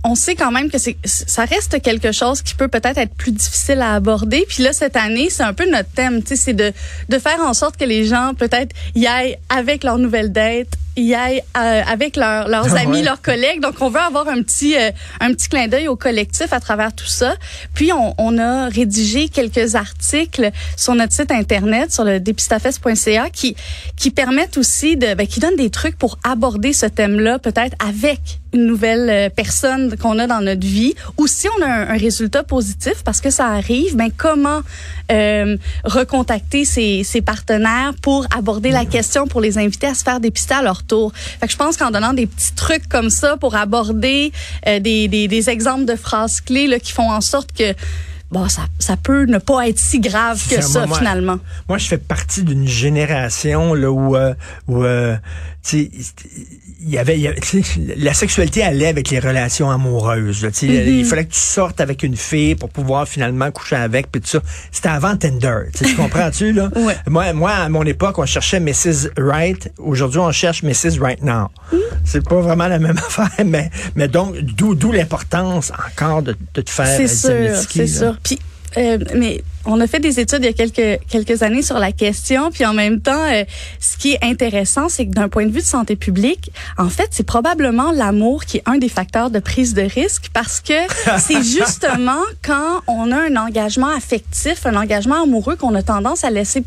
on 0.04 0.14
sait 0.14 0.34
quand 0.34 0.50
même 0.50 0.70
que 0.70 0.78
c'est 0.78 0.96
ça 1.04 1.44
reste 1.44 1.80
quelque 1.82 2.12
chose 2.12 2.42
qui 2.42 2.54
peut 2.54 2.68
peut-être 2.68 2.98
être 2.98 3.14
plus 3.14 3.32
difficile 3.32 3.80
à 3.80 3.94
aborder. 3.94 4.44
Puis 4.48 4.62
là, 4.62 4.72
cette 4.72 4.96
année, 4.96 5.28
c'est 5.30 5.42
un 5.42 5.52
peu 5.52 5.70
notre 5.70 5.88
thème, 5.90 6.22
tu 6.22 6.28
sais, 6.28 6.36
c'est 6.36 6.52
de, 6.52 6.72
de 7.08 7.18
faire 7.18 7.40
en 7.40 7.51
en 7.52 7.54
sorte 7.54 7.76
que 7.76 7.84
les 7.84 8.06
gens 8.06 8.32
peut-être 8.32 8.74
y 8.94 9.06
aillent 9.06 9.36
avec 9.50 9.84
leur 9.84 9.98
nouvelle 9.98 10.32
date, 10.32 10.68
y 10.96 11.14
aillent 11.14 11.42
euh, 11.56 11.82
avec 11.86 12.16
leurs 12.16 12.48
ah 12.52 12.78
amis, 12.78 13.02
leurs 13.02 13.22
collègues. 13.22 13.60
Donc, 13.60 13.74
on 13.80 13.88
veut 13.88 14.00
avoir 14.00 14.28
un 14.28 14.42
petit 14.42 14.76
euh, 14.76 14.90
un 15.20 15.32
petit 15.32 15.48
clin 15.48 15.68
d'œil 15.68 15.88
au 15.88 15.96
collectif 15.96 16.52
à 16.52 16.60
travers 16.60 16.94
tout 16.94 17.06
ça. 17.06 17.34
Puis, 17.74 17.92
on, 17.92 18.14
on, 18.18 18.38
a 18.38 18.68
rédigé 18.68 19.28
quelques 19.28 19.74
articles 19.74 20.50
sur 20.76 20.94
notre 20.94 21.12
site 21.12 21.30
internet, 21.30 21.92
sur 21.92 22.04
le 22.04 22.20
dépistafest.ca, 22.20 23.30
qui 23.30 23.56
qui 23.96 24.10
permettent 24.10 24.58
aussi 24.58 24.96
de, 24.96 25.14
ben, 25.14 25.26
qui 25.26 25.40
donnent 25.40 25.56
des 25.56 25.70
trucs 25.70 25.96
pour 25.96 26.18
aborder 26.24 26.72
ce 26.72 26.86
thème-là, 26.86 27.38
peut-être 27.38 27.76
avec 27.84 28.40
une 28.52 28.66
nouvelle 28.66 29.08
euh, 29.10 29.28
personne 29.30 29.96
qu'on 29.96 30.18
a 30.18 30.26
dans 30.26 30.40
notre 30.40 30.66
vie, 30.66 30.94
ou 31.16 31.26
si 31.26 31.48
on 31.58 31.62
a 31.62 31.68
un, 31.68 31.96
résultat 31.96 32.42
positif, 32.42 33.02
parce 33.04 33.20
que 33.20 33.30
ça 33.30 33.46
arrive, 33.46 33.96
ben 33.96 34.10
comment 34.16 34.60
euh, 35.10 35.56
recontacter 35.84 36.64
ses, 36.64 37.04
ses, 37.04 37.22
partenaires 37.22 37.92
pour 38.02 38.26
aborder 38.36 38.70
la 38.70 38.84
question, 38.84 39.26
pour 39.26 39.40
les 39.40 39.58
inviter 39.58 39.86
à 39.86 39.94
se 39.94 40.02
faire 40.02 40.20
dépister? 40.20 40.54
À 40.54 40.62
leur 40.62 40.81
Fait 41.40 41.46
que 41.46 41.52
je 41.52 41.56
pense 41.56 41.76
qu'en 41.76 41.90
donnant 41.90 42.12
des 42.12 42.26
petits 42.26 42.54
trucs 42.54 42.88
comme 42.88 43.10
ça 43.10 43.36
pour 43.36 43.54
aborder 43.54 44.32
euh, 44.66 44.80
des, 44.80 45.08
des, 45.08 45.28
des, 45.28 45.50
exemples 45.50 45.84
de 45.84 45.96
phrases 45.96 46.40
clés 46.40 46.66
là, 46.66 46.78
qui 46.78 46.92
font 46.92 47.10
en 47.10 47.20
sorte 47.20 47.52
que 47.52 47.74
bon, 48.30 48.48
ça, 48.48 48.62
ça 48.78 48.96
peut 48.96 49.24
ne 49.24 49.38
pas 49.38 49.68
être 49.68 49.78
si 49.78 50.00
grave 50.00 50.42
que 50.48 50.60
ça, 50.60 50.86
finalement. 50.86 51.38
Moi, 51.68 51.78
je 51.78 51.86
fais 51.86 51.98
partie 51.98 52.42
d'une 52.42 52.66
génération 52.66 53.74
là, 53.74 53.90
où, 53.90 54.16
euh, 54.16 54.34
où 54.68 54.82
euh, 54.82 55.16
il 55.72 55.88
y 56.88 56.98
avait, 56.98 57.18
la 57.96 58.14
sexualité 58.14 58.62
allait 58.62 58.88
avec 58.88 59.10
les 59.10 59.20
relations 59.20 59.70
amoureuses. 59.70 60.44
Mm-hmm. 60.44 60.88
Il 60.88 61.04
fallait 61.04 61.24
que 61.24 61.32
tu 61.32 61.38
sortes 61.38 61.80
avec 61.80 62.02
une 62.02 62.16
fille 62.16 62.56
pour 62.56 62.68
pouvoir 62.68 63.06
finalement 63.06 63.50
coucher 63.50 63.76
avec, 63.76 64.10
puis 64.10 64.20
tout 64.20 64.28
ça. 64.28 64.42
C'était 64.72 64.88
avant 64.88 65.16
Tinder. 65.16 65.60
Tu 65.74 65.94
comprends-tu? 65.94 66.52
là? 66.52 66.70
moi, 67.08 67.32
moi, 67.32 67.52
à 67.52 67.68
mon 67.68 67.84
époque, 67.84 68.18
on 68.18 68.26
cherchait 68.26 68.60
Mrs. 68.60 69.10
Right. 69.16 69.72
Aujourd'hui, 69.78 70.18
on 70.18 70.32
cherche 70.32 70.62
Mrs. 70.62 70.98
Right 71.00 71.22
Now. 71.22 71.48
Mm. 71.72 71.76
C'est 72.04 72.24
pas 72.28 72.40
vraiment 72.40 72.66
la 72.66 72.78
même 72.78 72.98
affaire, 73.06 73.30
mais, 73.44 73.70
mais 73.94 74.08
donc, 74.08 74.36
d'où 74.38 74.92
l'importance 74.92 75.72
encore 75.88 76.22
de, 76.22 76.36
de 76.54 76.60
te 76.60 76.70
faire 76.70 76.86
C'est 76.86 77.08
sûr, 77.08 77.56
c'est 77.70 77.86
sûr. 77.86 78.16
Puis, 78.22 78.38
euh, 78.76 78.98
mais 79.14 79.42
on 79.64 79.80
a 79.80 79.86
fait 79.86 80.00
des 80.00 80.18
études 80.18 80.40
il 80.40 80.46
y 80.46 80.48
a 80.48 80.52
quelques 80.52 81.00
quelques 81.08 81.42
années 81.42 81.62
sur 81.62 81.78
la 81.78 81.92
question, 81.92 82.50
puis 82.50 82.64
en 82.64 82.74
même 82.74 83.00
temps, 83.00 83.24
euh, 83.30 83.44
ce 83.80 83.96
qui 83.96 84.12
est 84.12 84.24
intéressant, 84.24 84.88
c'est 84.88 85.06
que 85.06 85.12
d'un 85.12 85.28
point 85.28 85.46
de 85.46 85.50
vue 85.50 85.60
de 85.60 85.64
santé 85.64 85.96
publique, 85.96 86.50
en 86.78 86.88
fait, 86.88 87.08
c'est 87.10 87.26
probablement 87.26 87.92
l'amour 87.92 88.44
qui 88.44 88.58
est 88.58 88.62
un 88.66 88.78
des 88.78 88.88
facteurs 88.88 89.30
de 89.30 89.38
prise 89.38 89.74
de 89.74 89.82
risque, 89.82 90.30
parce 90.32 90.60
que 90.60 90.74
c'est 91.18 91.42
justement 91.42 92.22
quand 92.42 92.82
on 92.86 93.12
a 93.12 93.16
un 93.16 93.36
engagement 93.36 93.94
affectif, 93.94 94.66
un 94.66 94.76
engagement 94.76 95.22
amoureux, 95.22 95.56
qu'on 95.56 95.74
a 95.74 95.82
tendance 95.82 96.24
à 96.24 96.30
laisser 96.30 96.64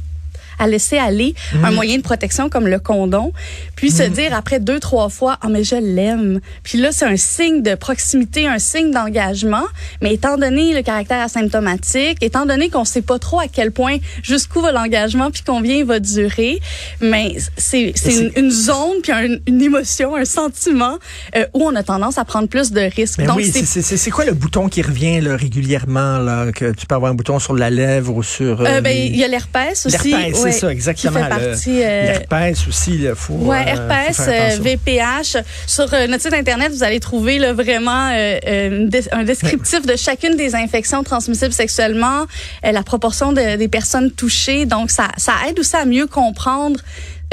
à 0.59 0.67
laisser 0.67 0.97
aller 0.97 1.35
un 1.63 1.69
mhm. 1.69 1.75
moyen 1.75 1.97
de 1.97 2.01
protection 2.01 2.49
comme 2.49 2.67
le 2.67 2.79
condom, 2.79 3.31
puis 3.75 3.91
se 3.91 4.03
mhm. 4.03 4.09
dire 4.09 4.33
après 4.35 4.59
deux, 4.59 4.79
trois 4.79 5.09
fois, 5.09 5.37
ah, 5.41 5.47
mais 5.49 5.63
je 5.63 5.75
l'aime. 5.75 6.39
Puis 6.63 6.77
là, 6.77 6.91
c'est 6.91 7.05
un 7.05 7.17
signe 7.17 7.61
de 7.61 7.75
proximité, 7.75 8.47
un 8.47 8.59
signe 8.59 8.91
d'engagement. 8.91 9.65
Mais 10.01 10.13
étant 10.13 10.37
donné 10.37 10.73
le 10.73 10.81
caractère 10.81 11.21
asymptomatique, 11.21 12.17
étant 12.21 12.45
donné 12.45 12.69
qu'on 12.69 12.85
sait 12.85 13.01
pas 13.01 13.19
trop 13.19 13.39
à 13.39 13.47
quel 13.47 13.71
point, 13.71 13.97
jusqu'où 14.23 14.61
va 14.61 14.71
l'engagement, 14.71 15.31
puis 15.31 15.43
combien 15.45 15.75
il 15.75 15.85
va 15.85 15.99
durer, 15.99 16.59
mais 17.01 17.35
c'est 17.57 17.93
une, 18.35 18.51
zone, 18.51 19.01
puis 19.01 19.11
une 19.47 19.61
émotion, 19.61 20.15
un 20.15 20.25
sentiment 20.25 20.97
euh, 21.35 21.45
où 21.53 21.63
on 21.63 21.75
a 21.75 21.83
tendance 21.83 22.17
à 22.17 22.25
prendre 22.25 22.47
plus 22.47 22.71
de 22.71 22.81
risques. 22.81 23.21
Donc, 23.21 23.37
oui, 23.37 23.51
c'est 23.51 24.11
quoi 24.11 24.25
le 24.25 24.33
bouton 24.33 24.69
qui 24.69 24.81
revient 24.81 25.21
là, 25.21 25.35
régulièrement, 25.35 26.19
là, 26.19 26.51
que 26.51 26.71
tu 26.71 26.85
peux 26.85 26.95
avoir 26.95 27.11
un 27.11 27.15
bouton 27.15 27.39
sur 27.39 27.55
la 27.55 27.69
lèvre 27.69 28.15
ou 28.15 28.23
sur... 28.23 28.61
Euh, 28.61 28.65
euh 28.65 28.81
ben, 28.81 28.95
il 28.95 29.15
y 29.15 29.23
a 29.23 29.27
l'herpès 29.27 29.85
aussi 29.85 30.13
c'est 30.51 30.59
ça, 30.59 30.71
exactement. 30.71 31.19
Euh, 31.19 31.55
L'herpès 31.65 32.67
aussi, 32.67 32.95
il 32.95 33.13
faut. 33.15 33.53
Herpès, 33.53 34.19
euh, 34.27 34.57
VPH. 34.61 35.37
Sur 35.67 35.93
euh, 35.93 36.07
notre 36.07 36.23
site 36.23 36.33
internet, 36.33 36.71
vous 36.71 36.83
allez 36.83 36.99
trouver 36.99 37.39
là, 37.39 37.53
vraiment 37.53 38.09
un 38.09 39.23
descriptif 39.23 39.85
de 39.85 39.95
chacune 39.95 40.35
des 40.35 40.55
infections 40.55 41.03
transmissibles 41.03 41.53
sexuellement, 41.53 42.25
la 42.63 42.83
proportion 42.83 43.33
de, 43.33 43.57
des 43.57 43.67
personnes 43.67 44.11
touchées. 44.11 44.65
Donc, 44.65 44.91
ça, 44.91 45.07
ça 45.17 45.33
aide 45.47 45.59
aussi 45.59 45.75
à 45.75 45.85
mieux 45.85 46.07
comprendre 46.07 46.79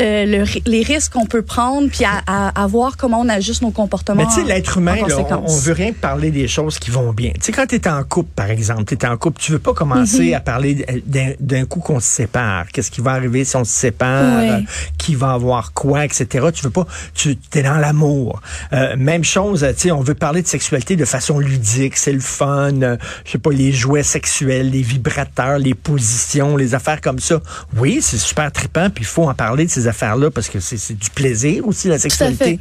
euh, 0.00 0.24
le, 0.24 0.44
les 0.66 0.82
risques 0.82 1.12
qu'on 1.12 1.26
peut 1.26 1.42
prendre, 1.42 1.88
puis 1.88 2.04
à, 2.04 2.48
à, 2.48 2.66
voir 2.66 2.96
comment 2.96 3.20
on 3.20 3.28
ajuste 3.28 3.62
nos 3.62 3.70
comportements. 3.70 4.22
Mais 4.22 4.28
tu 4.28 4.40
sais, 4.40 4.44
l'être 4.44 4.78
humain, 4.78 4.96
on, 5.02 5.44
on, 5.46 5.56
veut 5.58 5.72
rien 5.72 5.92
parler 5.92 6.30
des 6.30 6.48
choses 6.48 6.78
qui 6.78 6.90
vont 6.90 7.12
bien. 7.12 7.32
Tu 7.34 7.40
sais, 7.42 7.52
quand 7.52 7.66
tu 7.66 7.76
es 7.76 7.88
en 7.88 8.02
couple, 8.02 8.30
par 8.34 8.50
exemple, 8.50 8.84
tu 8.84 8.94
es 8.94 9.06
en 9.06 9.16
couple, 9.16 9.40
tu 9.40 9.52
veux 9.52 9.58
pas 9.58 9.74
commencer 9.74 10.28
mhm. 10.28 10.34
à 10.34 10.40
parler 10.40 10.86
d'un 11.40 11.64
coup 11.66 11.80
qu'on 11.80 12.00
se 12.00 12.08
sépare. 12.08 12.68
Qu'est-ce 12.72 12.90
qui 12.90 13.00
va 13.00 13.12
arriver 13.12 13.44
si 13.44 13.56
on 13.56 13.64
se 13.64 13.72
sépare? 13.72 14.60
qui 14.98 15.14
va 15.14 15.32
avoir 15.32 15.72
quoi, 15.72 16.04
etc. 16.04 16.46
Tu 16.54 16.62
veux 16.62 16.70
pas, 16.70 16.86
tu 17.14 17.36
es 17.54 17.62
dans 17.62 17.78
l'amour. 17.78 18.40
Euh, 18.72 18.96
même 18.96 19.24
chose, 19.24 19.66
tu 19.74 19.82
sais, 19.82 19.90
on 19.90 20.00
veut 20.00 20.14
parler 20.14 20.42
de 20.42 20.46
sexualité 20.46 20.96
de 20.96 21.04
façon 21.04 21.38
ludique, 21.38 21.96
c'est 21.96 22.12
le 22.12 22.20
fun. 22.20 22.82
Euh, 22.82 22.96
je 23.24 23.32
sais 23.32 23.38
pas, 23.38 23.50
les 23.50 23.72
jouets 23.72 24.02
sexuels, 24.02 24.70
les 24.70 24.82
vibrateurs, 24.82 25.58
les 25.58 25.74
positions, 25.74 26.56
les 26.56 26.74
affaires 26.74 27.00
comme 27.00 27.18
ça. 27.18 27.40
Oui, 27.76 27.98
c'est 28.00 28.18
super 28.18 28.50
trippant, 28.52 28.90
puis 28.90 29.04
il 29.04 29.06
faut 29.06 29.28
en 29.28 29.34
parler 29.34 29.66
de 29.66 29.70
ces 29.70 29.81
affaires-là 29.88 30.30
parce 30.30 30.48
que 30.48 30.60
c'est 30.60 30.94
du 30.98 31.10
plaisir 31.10 31.66
aussi, 31.66 31.88
la 31.88 31.98
sexualité. 31.98 32.58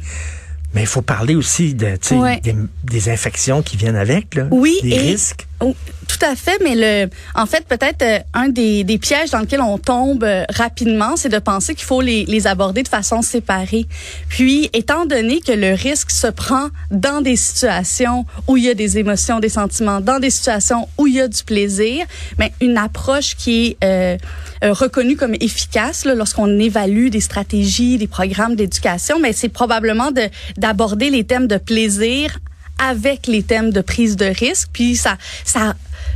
Mais 0.74 0.82
il 0.82 0.86
faut 0.86 1.02
parler 1.02 1.34
aussi 1.34 1.74
de, 1.74 1.98
des, 2.42 2.54
des, 2.84 3.08
infections 3.10 3.62
qui 3.62 3.76
viennent 3.76 3.96
avec, 3.96 4.34
là, 4.34 4.46
oui, 4.50 4.78
des 4.82 4.96
risques. 4.96 5.46
Tout 5.62 6.26
à 6.26 6.34
fait, 6.34 6.58
mais 6.62 6.74
le, 6.74 7.10
en 7.34 7.46
fait, 7.46 7.64
peut-être 7.66 8.02
euh, 8.02 8.18
un 8.34 8.48
des, 8.48 8.84
des, 8.84 8.98
pièges 8.98 9.30
dans 9.30 9.38
lesquels 9.38 9.60
on 9.60 9.78
tombe 9.78 10.24
euh, 10.24 10.44
rapidement, 10.50 11.16
c'est 11.16 11.28
de 11.28 11.38
penser 11.38 11.74
qu'il 11.74 11.84
faut 11.84 12.00
les, 12.00 12.24
les, 12.24 12.46
aborder 12.46 12.82
de 12.82 12.88
façon 12.88 13.22
séparée. 13.22 13.86
Puis, 14.28 14.68
étant 14.72 15.06
donné 15.06 15.40
que 15.40 15.52
le 15.52 15.74
risque 15.74 16.10
se 16.10 16.26
prend 16.26 16.68
dans 16.90 17.20
des 17.22 17.36
situations 17.36 18.26
où 18.48 18.56
il 18.56 18.64
y 18.64 18.68
a 18.68 18.74
des 18.74 18.98
émotions, 18.98 19.40
des 19.40 19.48
sentiments, 19.48 20.00
dans 20.00 20.18
des 20.18 20.30
situations 20.30 20.88
où 20.98 21.06
il 21.06 21.14
y 21.14 21.20
a 21.20 21.28
du 21.28 21.42
plaisir, 21.44 22.04
mais 22.38 22.52
une 22.60 22.76
approche 22.76 23.36
qui 23.36 23.76
est 23.80 23.84
euh, 23.84 24.16
reconnue 24.62 25.16
comme 25.16 25.34
efficace 25.34 26.04
lorsqu'on 26.04 26.58
évalue 26.58 27.08
des 27.08 27.20
stratégies, 27.20 27.98
des 27.98 28.08
programmes 28.08 28.56
d'éducation, 28.56 29.18
mais 29.20 29.32
c'est 29.32 29.48
probablement 29.48 30.10
de 30.10 30.22
d'aborder 30.56 31.10
les 31.10 31.24
thèmes 31.24 31.46
de 31.46 31.56
plaisir 31.56 32.38
avec 32.78 33.26
les 33.26 33.42
thèmes 33.42 33.70
de 33.70 33.80
prise 33.80 34.16
de 34.16 34.26
risque. 34.26 34.68
Puis 34.72 34.96
ça, 34.96 35.16
ça, 35.44 35.74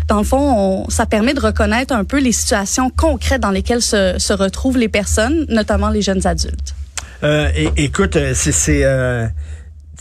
dans 0.08 0.18
le 0.18 0.24
fond, 0.24 0.88
ça 0.88 1.06
permet 1.06 1.34
de 1.34 1.40
reconnaître 1.40 1.94
un 1.94 2.04
peu 2.04 2.18
les 2.18 2.32
situations 2.32 2.90
concrètes 2.90 3.40
dans 3.40 3.50
lesquelles 3.50 3.82
se, 3.82 4.16
se 4.18 4.32
retrouvent 4.32 4.78
les 4.78 4.88
personnes, 4.88 5.46
notamment 5.48 5.90
les 5.90 6.02
jeunes 6.02 6.26
adultes. 6.26 6.74
Euh, 7.22 7.50
écoute, 7.76 8.16
euh, 8.16 8.32
c'est 8.34 8.84
euh, 8.84 9.26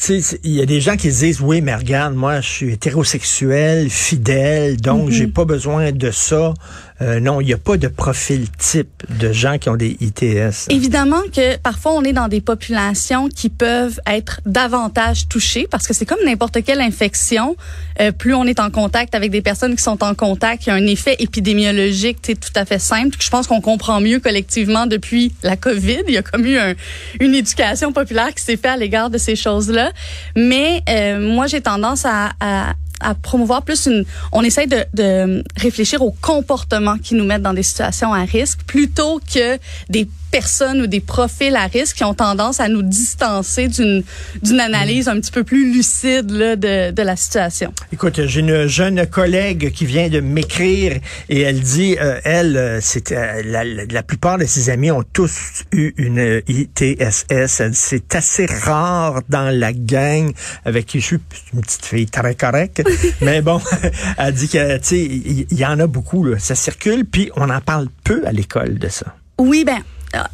il 0.10 0.52
y 0.52 0.62
a 0.62 0.66
des 0.66 0.82
gens 0.82 0.98
qui 0.98 1.08
disent 1.08 1.40
oui, 1.42 1.62
mais 1.62 1.74
regarde, 1.74 2.14
moi, 2.14 2.42
je 2.42 2.50
suis 2.50 2.74
hétérosexuel, 2.74 3.90
fidèle, 3.90 4.78
donc 4.78 5.10
mm-hmm. 5.10 5.14
j'ai 5.14 5.28
pas 5.28 5.46
besoin 5.46 5.92
de 5.92 6.12
ça. 6.12 6.54
Euh, 7.02 7.20
non, 7.20 7.42
il 7.42 7.48
n'y 7.48 7.54
a 7.54 7.58
pas 7.58 7.78
de 7.78 7.88
profil 7.88 8.50
type 8.58 9.04
de 9.20 9.34
gens 9.34 9.58
qui 9.58 9.70
ont 9.70 9.76
des 9.76 9.98
ITS. 10.00 10.70
Évidemment 10.70 11.22
que 11.34 11.58
parfois 11.58 11.94
on 11.94 12.04
est 12.04 12.14
dans 12.14 12.30
des 12.30 12.42
populations 12.42 13.28
qui 13.28 13.50
peuvent 13.50 14.00
être 14.08 14.40
davantage 14.46 15.28
touchées 15.28 15.68
parce 15.70 15.88
que 15.88 15.94
c'est 15.94 16.06
comme 16.06 16.24
n'importe 16.26 16.64
quelle 16.64 16.82
infection. 16.82 17.58
Euh, 18.00 18.12
plus 18.12 18.34
on 18.34 18.46
est 18.46 18.60
en 18.60 18.70
contact 18.70 19.14
avec 19.14 19.32
des 19.32 19.42
personnes 19.42 19.76
qui 19.76 19.84
sont 19.84 20.04
en 20.04 20.16
contact, 20.16 20.66
il 20.66 20.70
y 20.70 20.72
a 20.72 20.76
un 20.76 20.88
effet 20.88 21.16
épidémiologique 21.20 22.22
tout 22.22 22.54
à 22.56 22.66
fait 22.66 22.80
simple. 22.80 23.18
Je 23.20 23.30
pense 23.30 23.48
qu'on 23.48 23.62
comprend 23.62 24.00
mieux 24.00 24.20
collectivement 24.20 24.86
depuis 24.86 25.34
la 25.44 25.58
COVID. 25.58 26.04
Il 26.08 26.14
y 26.14 26.18
a 26.18 26.22
comme 26.22 26.46
eu 26.46 26.58
une 27.20 27.36
éducation 27.36 27.92
populaire 27.92 28.34
qui 28.34 28.44
s'est 28.44 28.58
faite 28.58 28.72
à 28.72 28.78
l'égard 28.78 29.10
de 29.10 29.18
ces 29.18 29.36
choses-là. 29.36 29.92
Mais 30.36 30.82
euh, 30.90 31.20
moi, 31.20 31.48
j'ai 31.48 31.62
tendance 31.62 32.06
à, 32.06 32.32
à 32.40 32.74
à 33.00 33.16
promouvoir 33.16 33.64
plus 33.64 33.86
une. 33.88 34.06
On 34.32 34.42
essaye 34.44 34.68
de, 34.68 34.86
de 34.94 35.44
réfléchir 35.58 36.02
aux 36.02 36.16
comportements 36.22 36.98
qui 36.98 37.16
nous 37.16 37.26
mettent 37.26 37.42
dans 37.42 37.54
des 37.54 37.64
situations 37.64 38.14
à 38.14 38.24
risque 38.24 38.60
plutôt 38.66 39.20
que 39.34 39.58
des 39.90 40.08
personnes 40.36 40.82
ou 40.82 40.88
des 40.88 41.00
profils 41.00 41.56
à 41.56 41.68
risque 41.68 41.96
qui 41.96 42.04
ont 42.04 42.14
tendance 42.14 42.60
à 42.60 42.68
nous 42.68 42.82
distancer 42.82 43.70
d'une 43.70 44.04
d'une 44.42 44.60
analyse 44.60 45.08
un 45.08 45.18
petit 45.22 45.32
peu 45.32 45.46
plus 45.46 45.72
lucide 45.72 46.30
là, 46.30 46.58
de, 46.58 46.92
de 46.92 47.02
la 47.02 47.16
situation. 47.16 47.72
Écoute, 47.94 48.20
j'ai 48.26 48.42
une 48.42 48.68
jeune 48.68 49.08
collègue 49.08 49.72
qui 49.72 49.86
vient 49.86 50.10
de 50.10 50.20
m'écrire 50.20 51.00
et 51.30 51.40
elle 51.40 51.62
dit, 51.62 51.96
euh, 52.02 52.20
elle, 52.26 52.58
euh, 52.58 52.80
c'est 52.82 53.14
euh, 53.14 53.44
la, 53.46 53.64
la, 53.64 54.04
plupart 54.04 54.38
de 54.38 54.44
ses 54.44 54.70
amis 54.70 54.92
ont 54.92 55.04
tous 55.14 55.64
eu 55.72 55.94
une 55.96 56.42
ITSS. 56.50 57.62
C'est 57.72 58.14
assez 58.14 58.46
rare 58.46 59.22
dans 59.30 59.58
la 59.58 59.72
gang 59.72 60.34
avec 60.66 60.86
qui 60.86 61.00
je 61.00 61.06
suis 61.06 61.20
une 61.54 61.62
petite 61.62 61.86
fille 61.86 62.08
très 62.08 62.36
correcte, 62.36 62.84
mais 63.22 63.42
bon, 63.42 63.62
elle 64.18 64.34
dit 64.34 64.50
que 64.50 64.78
tu 64.80 64.84
sais, 64.84 65.00
il 65.00 65.46
y, 65.50 65.56
y, 65.62 65.66
en 65.66 65.80
a 65.80 65.88
beaucoup, 65.88 66.26
là, 66.26 66.38
ça 66.40 66.56
circule, 66.56 67.06
puis 67.06 67.32
on 67.38 67.50
en 67.50 67.62
parle 67.62 67.88
peu 68.04 68.22
à 68.28 68.34
l'école 68.34 68.78
de 68.78 68.90
ça. 68.90 69.16
Oui, 69.38 69.64
ben 69.66 69.80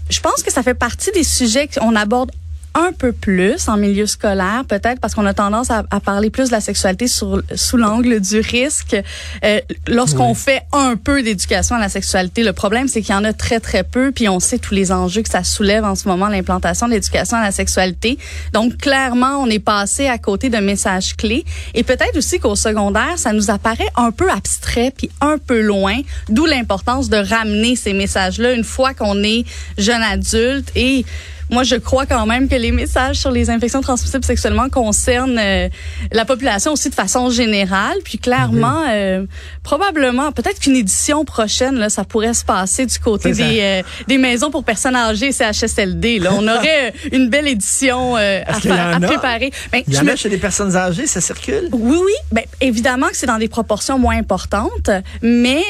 je 0.09 0.19
pense 0.19 0.43
que 0.43 0.51
ça 0.51 0.63
fait 0.63 0.73
partie 0.73 1.11
des 1.11 1.23
sujets 1.23 1.67
qu'on 1.67 1.95
aborde 1.95 2.31
un 2.73 2.93
peu 2.93 3.11
plus 3.11 3.67
en 3.67 3.77
milieu 3.77 4.05
scolaire, 4.05 4.63
peut-être 4.67 4.99
parce 5.01 5.13
qu'on 5.13 5.25
a 5.25 5.33
tendance 5.33 5.69
à, 5.71 5.83
parler 6.03 6.29
plus 6.29 6.47
de 6.47 6.51
la 6.51 6.61
sexualité 6.61 7.07
sur, 7.07 7.41
sous 7.55 7.77
l'angle 7.77 8.19
du 8.19 8.39
risque. 8.39 8.95
Euh, 9.43 9.59
Lorsqu'on 9.87 10.33
fait 10.33 10.63
un 10.71 10.95
peu 10.95 11.21
d'éducation 11.21 11.75
à 11.75 11.79
la 11.79 11.89
sexualité, 11.89 12.43
le 12.43 12.53
problème 12.53 12.87
c'est 12.87 13.01
qu'il 13.01 13.13
y 13.13 13.17
en 13.17 13.23
a 13.23 13.33
très 13.33 13.59
très 13.59 13.83
peu, 13.83 14.11
puis 14.11 14.29
on 14.29 14.39
sait 14.39 14.57
tous 14.57 14.73
les 14.73 14.91
enjeux 14.91 15.21
que 15.21 15.29
ça 15.29 15.43
soulève 15.43 15.83
en 15.83 15.95
ce 15.95 16.07
moment, 16.07 16.27
l'implantation 16.27 16.87
de 16.87 16.93
l'éducation 16.93 17.37
à 17.37 17.41
la 17.41 17.51
sexualité. 17.51 18.17
Donc 18.53 18.77
clairement, 18.77 19.37
on 19.41 19.47
est 19.47 19.59
passé 19.59 20.07
à 20.07 20.17
côté 20.17 20.49
de 20.49 20.57
messages 20.57 21.15
clés, 21.15 21.45
et 21.73 21.83
peut-être 21.83 22.15
aussi 22.17 22.39
qu'au 22.39 22.55
secondaire, 22.55 23.17
ça 23.17 23.33
nous 23.33 23.51
apparaît 23.51 23.89
un 23.95 24.11
peu 24.11 24.29
abstrait 24.29 24.93
puis 24.95 25.09
un 25.19 25.37
peu 25.37 25.61
loin, 25.61 25.99
d'où 26.29 26.45
l'importance 26.45 27.09
de 27.09 27.17
ramener 27.17 27.75
ces 27.75 27.93
messages-là 27.93 28.53
une 28.53 28.63
fois 28.63 28.93
qu'on 28.93 29.23
est 29.23 29.45
jeune 29.77 30.01
adulte 30.01 30.71
et 30.75 31.05
moi, 31.51 31.63
je 31.63 31.75
crois 31.75 32.05
quand 32.05 32.25
même 32.25 32.47
que 32.47 32.55
les 32.55 32.71
messages 32.71 33.17
sur 33.17 33.29
les 33.29 33.49
infections 33.49 33.81
transmissibles 33.81 34.23
sexuellement 34.23 34.69
concernent 34.69 35.37
euh, 35.37 35.67
la 36.13 36.23
population 36.23 36.71
aussi 36.71 36.89
de 36.89 36.95
façon 36.95 37.29
générale. 37.29 37.97
Puis 38.05 38.17
clairement, 38.17 38.85
euh, 38.89 39.25
probablement, 39.61 40.31
peut-être 40.31 40.59
qu'une 40.59 40.77
édition 40.77 41.25
prochaine, 41.25 41.75
là, 41.75 41.89
ça 41.89 42.05
pourrait 42.05 42.33
se 42.33 42.45
passer 42.45 42.85
du 42.85 42.97
côté 42.99 43.33
des, 43.33 43.59
euh, 43.61 43.81
des 44.07 44.17
maisons 44.17 44.49
pour 44.49 44.63
personnes 44.63 44.95
âgées, 44.95 45.33
CHSLD. 45.33 46.19
Là, 46.19 46.31
on 46.33 46.47
aurait 46.47 46.93
une 47.11 47.29
belle 47.29 47.49
édition 47.49 48.15
à, 48.15 48.43
à 48.47 48.99
préparer. 49.01 49.51
Ben, 49.73 49.83
il 49.87 49.93
y 49.93 49.99
en 49.99 50.07
a 50.07 50.15
chez 50.15 50.29
les 50.29 50.37
personnes 50.37 50.77
âgées, 50.77 51.05
ça 51.05 51.19
circule? 51.19 51.67
Oui, 51.73 51.97
oui. 52.01 52.13
Ben, 52.31 52.43
évidemment 52.61 53.07
que 53.07 53.17
c'est 53.17 53.27
dans 53.27 53.39
des 53.39 53.49
proportions 53.49 53.99
moins 53.99 54.15
importantes, 54.17 54.89
mais 55.21 55.63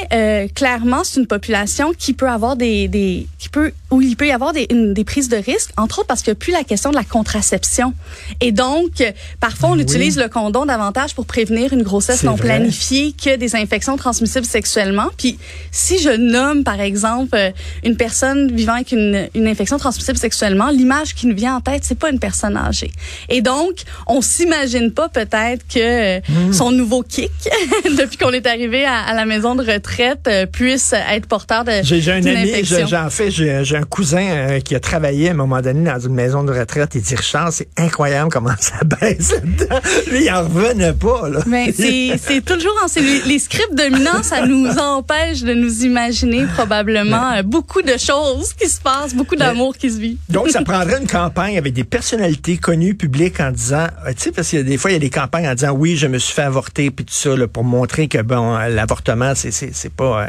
clairement, 0.54 1.02
c'est 1.02 1.18
une 1.18 1.26
population 1.26 1.92
qui 1.92 2.12
peut 2.12 2.28
avoir 2.28 2.54
des, 2.54 2.86
des 2.86 3.26
qui 3.40 3.48
peut 3.48 3.72
où 3.90 4.00
il 4.00 4.16
peut 4.16 4.28
y 4.28 4.32
avoir 4.32 4.52
des, 4.52 4.66
des 4.68 5.04
prises 5.04 5.28
de 5.28 5.36
risque 5.36 5.71
entre 5.76 6.00
autres 6.00 6.08
parce 6.08 6.22
qu'il 6.22 6.30
n'y 6.32 6.36
a 6.36 6.40
plus 6.40 6.52
la 6.52 6.64
question 6.64 6.90
de 6.90 6.96
la 6.96 7.04
contraception. 7.04 7.94
Et 8.40 8.52
donc, 8.52 9.02
parfois, 9.40 9.70
on 9.70 9.78
utilise 9.78 10.18
le 10.18 10.28
condom 10.28 10.66
davantage 10.66 11.14
pour 11.14 11.26
prévenir 11.26 11.72
une 11.72 11.82
grossesse 11.82 12.22
non 12.22 12.36
planifiée 12.36 13.12
que 13.12 13.36
des 13.36 13.56
infections 13.56 13.96
transmissibles 13.96 14.46
sexuellement. 14.46 15.08
Puis, 15.16 15.38
si 15.70 15.98
je 15.98 16.10
nomme, 16.10 16.64
par 16.64 16.80
exemple, 16.80 17.34
euh, 17.34 17.50
une 17.84 17.96
personne 17.96 18.54
vivant 18.54 18.74
avec 18.74 18.92
une, 18.92 19.28
une 19.34 19.46
infection 19.46 19.78
transmissible 19.78 20.18
sexuellement, 20.18 20.70
l'image 20.70 21.14
qui 21.14 21.26
nous 21.26 21.34
vient 21.34 21.56
en 21.56 21.60
tête, 21.60 21.82
c'est 21.84 21.98
pas 21.98 22.10
une 22.10 22.18
personne 22.18 22.56
âgée. 22.56 22.90
Et 23.28 23.40
donc, 23.40 23.82
on 24.06 24.20
s'imagine 24.20 24.92
pas 24.92 25.08
peut-être 25.08 25.66
que 25.72 26.18
hmm. 26.18 26.52
son 26.52 26.70
nouveau 26.70 27.02
kick, 27.02 27.30
depuis 27.98 28.18
qu'on 28.18 28.32
est 28.32 28.46
arrivé 28.46 28.84
à, 28.84 29.14
la 29.14 29.24
maison 29.24 29.54
de 29.54 29.64
retraite, 29.64 30.26
euh, 30.28 30.46
puisse 30.46 30.92
être 30.92 31.26
porteur 31.26 31.64
de 31.64 31.72
J'ai 31.82 32.12
un 32.12 32.24
ami, 32.24 32.64
j'en 32.64 33.10
fais, 33.10 33.30
j'ai 33.30 33.76
un 33.76 33.84
cousin 33.84 34.22
euh, 34.22 34.60
qui 34.60 34.74
a 34.74 34.80
travaillé 34.80 35.28
à 35.28 35.32
un 35.32 35.34
moment 35.34 35.61
donné 35.62 35.90
dans 35.90 35.98
une 35.98 36.14
maison 36.14 36.44
de 36.44 36.52
retraite. 36.52 36.94
Il 36.94 37.02
dit, 37.02 37.14
Richard, 37.14 37.52
c'est 37.52 37.68
incroyable 37.78 38.30
comment 38.30 38.54
ça 38.58 38.84
baisse 38.84 39.32
là-dedans. 39.32 39.80
Lui, 40.10 40.24
il 40.24 40.30
en 40.30 40.42
revenait 40.42 40.92
pas. 40.92 41.28
Là. 41.28 41.40
Mais 41.46 41.72
c'est 41.72 42.44
toujours... 42.44 42.72
Les, 42.96 43.22
les 43.22 43.38
scripts 43.38 43.74
dominants, 43.74 44.22
ça 44.22 44.46
nous 44.46 44.66
empêche 44.78 45.42
de 45.42 45.54
nous 45.54 45.84
imaginer 45.84 46.44
probablement 46.54 47.32
euh, 47.32 47.42
beaucoup 47.42 47.82
de 47.82 47.96
choses 47.96 48.52
qui 48.52 48.68
se 48.68 48.80
passent, 48.80 49.14
beaucoup 49.14 49.36
d'amour 49.36 49.76
qui 49.76 49.90
se 49.90 49.98
vit. 49.98 50.18
Donc, 50.28 50.50
ça 50.50 50.62
prendrait 50.62 51.00
une 51.00 51.06
campagne 51.06 51.56
avec 51.58 51.72
des 51.72 51.84
personnalités 51.84 52.56
connues, 52.56 52.94
publiques, 52.94 53.40
en 53.40 53.50
disant... 53.50 53.86
Euh, 54.06 54.12
tu 54.12 54.24
sais, 54.24 54.32
parce 54.32 54.50
que 54.50 54.58
des 54.58 54.76
fois, 54.76 54.90
il 54.90 54.94
y 54.94 54.96
a 54.96 55.00
des 55.00 55.10
campagnes 55.10 55.48
en 55.48 55.54
disant, 55.54 55.72
oui, 55.72 55.96
je 55.96 56.06
me 56.06 56.18
suis 56.18 56.34
fait 56.34 56.42
avorter, 56.42 56.90
puis 56.90 57.04
tout 57.04 57.14
ça, 57.14 57.36
là, 57.36 57.46
pour 57.46 57.64
montrer 57.64 58.08
que, 58.08 58.20
bon, 58.20 58.58
l'avortement, 58.58 59.32
c'est 59.34 59.92
pas... 59.94 60.24
Euh, 60.24 60.28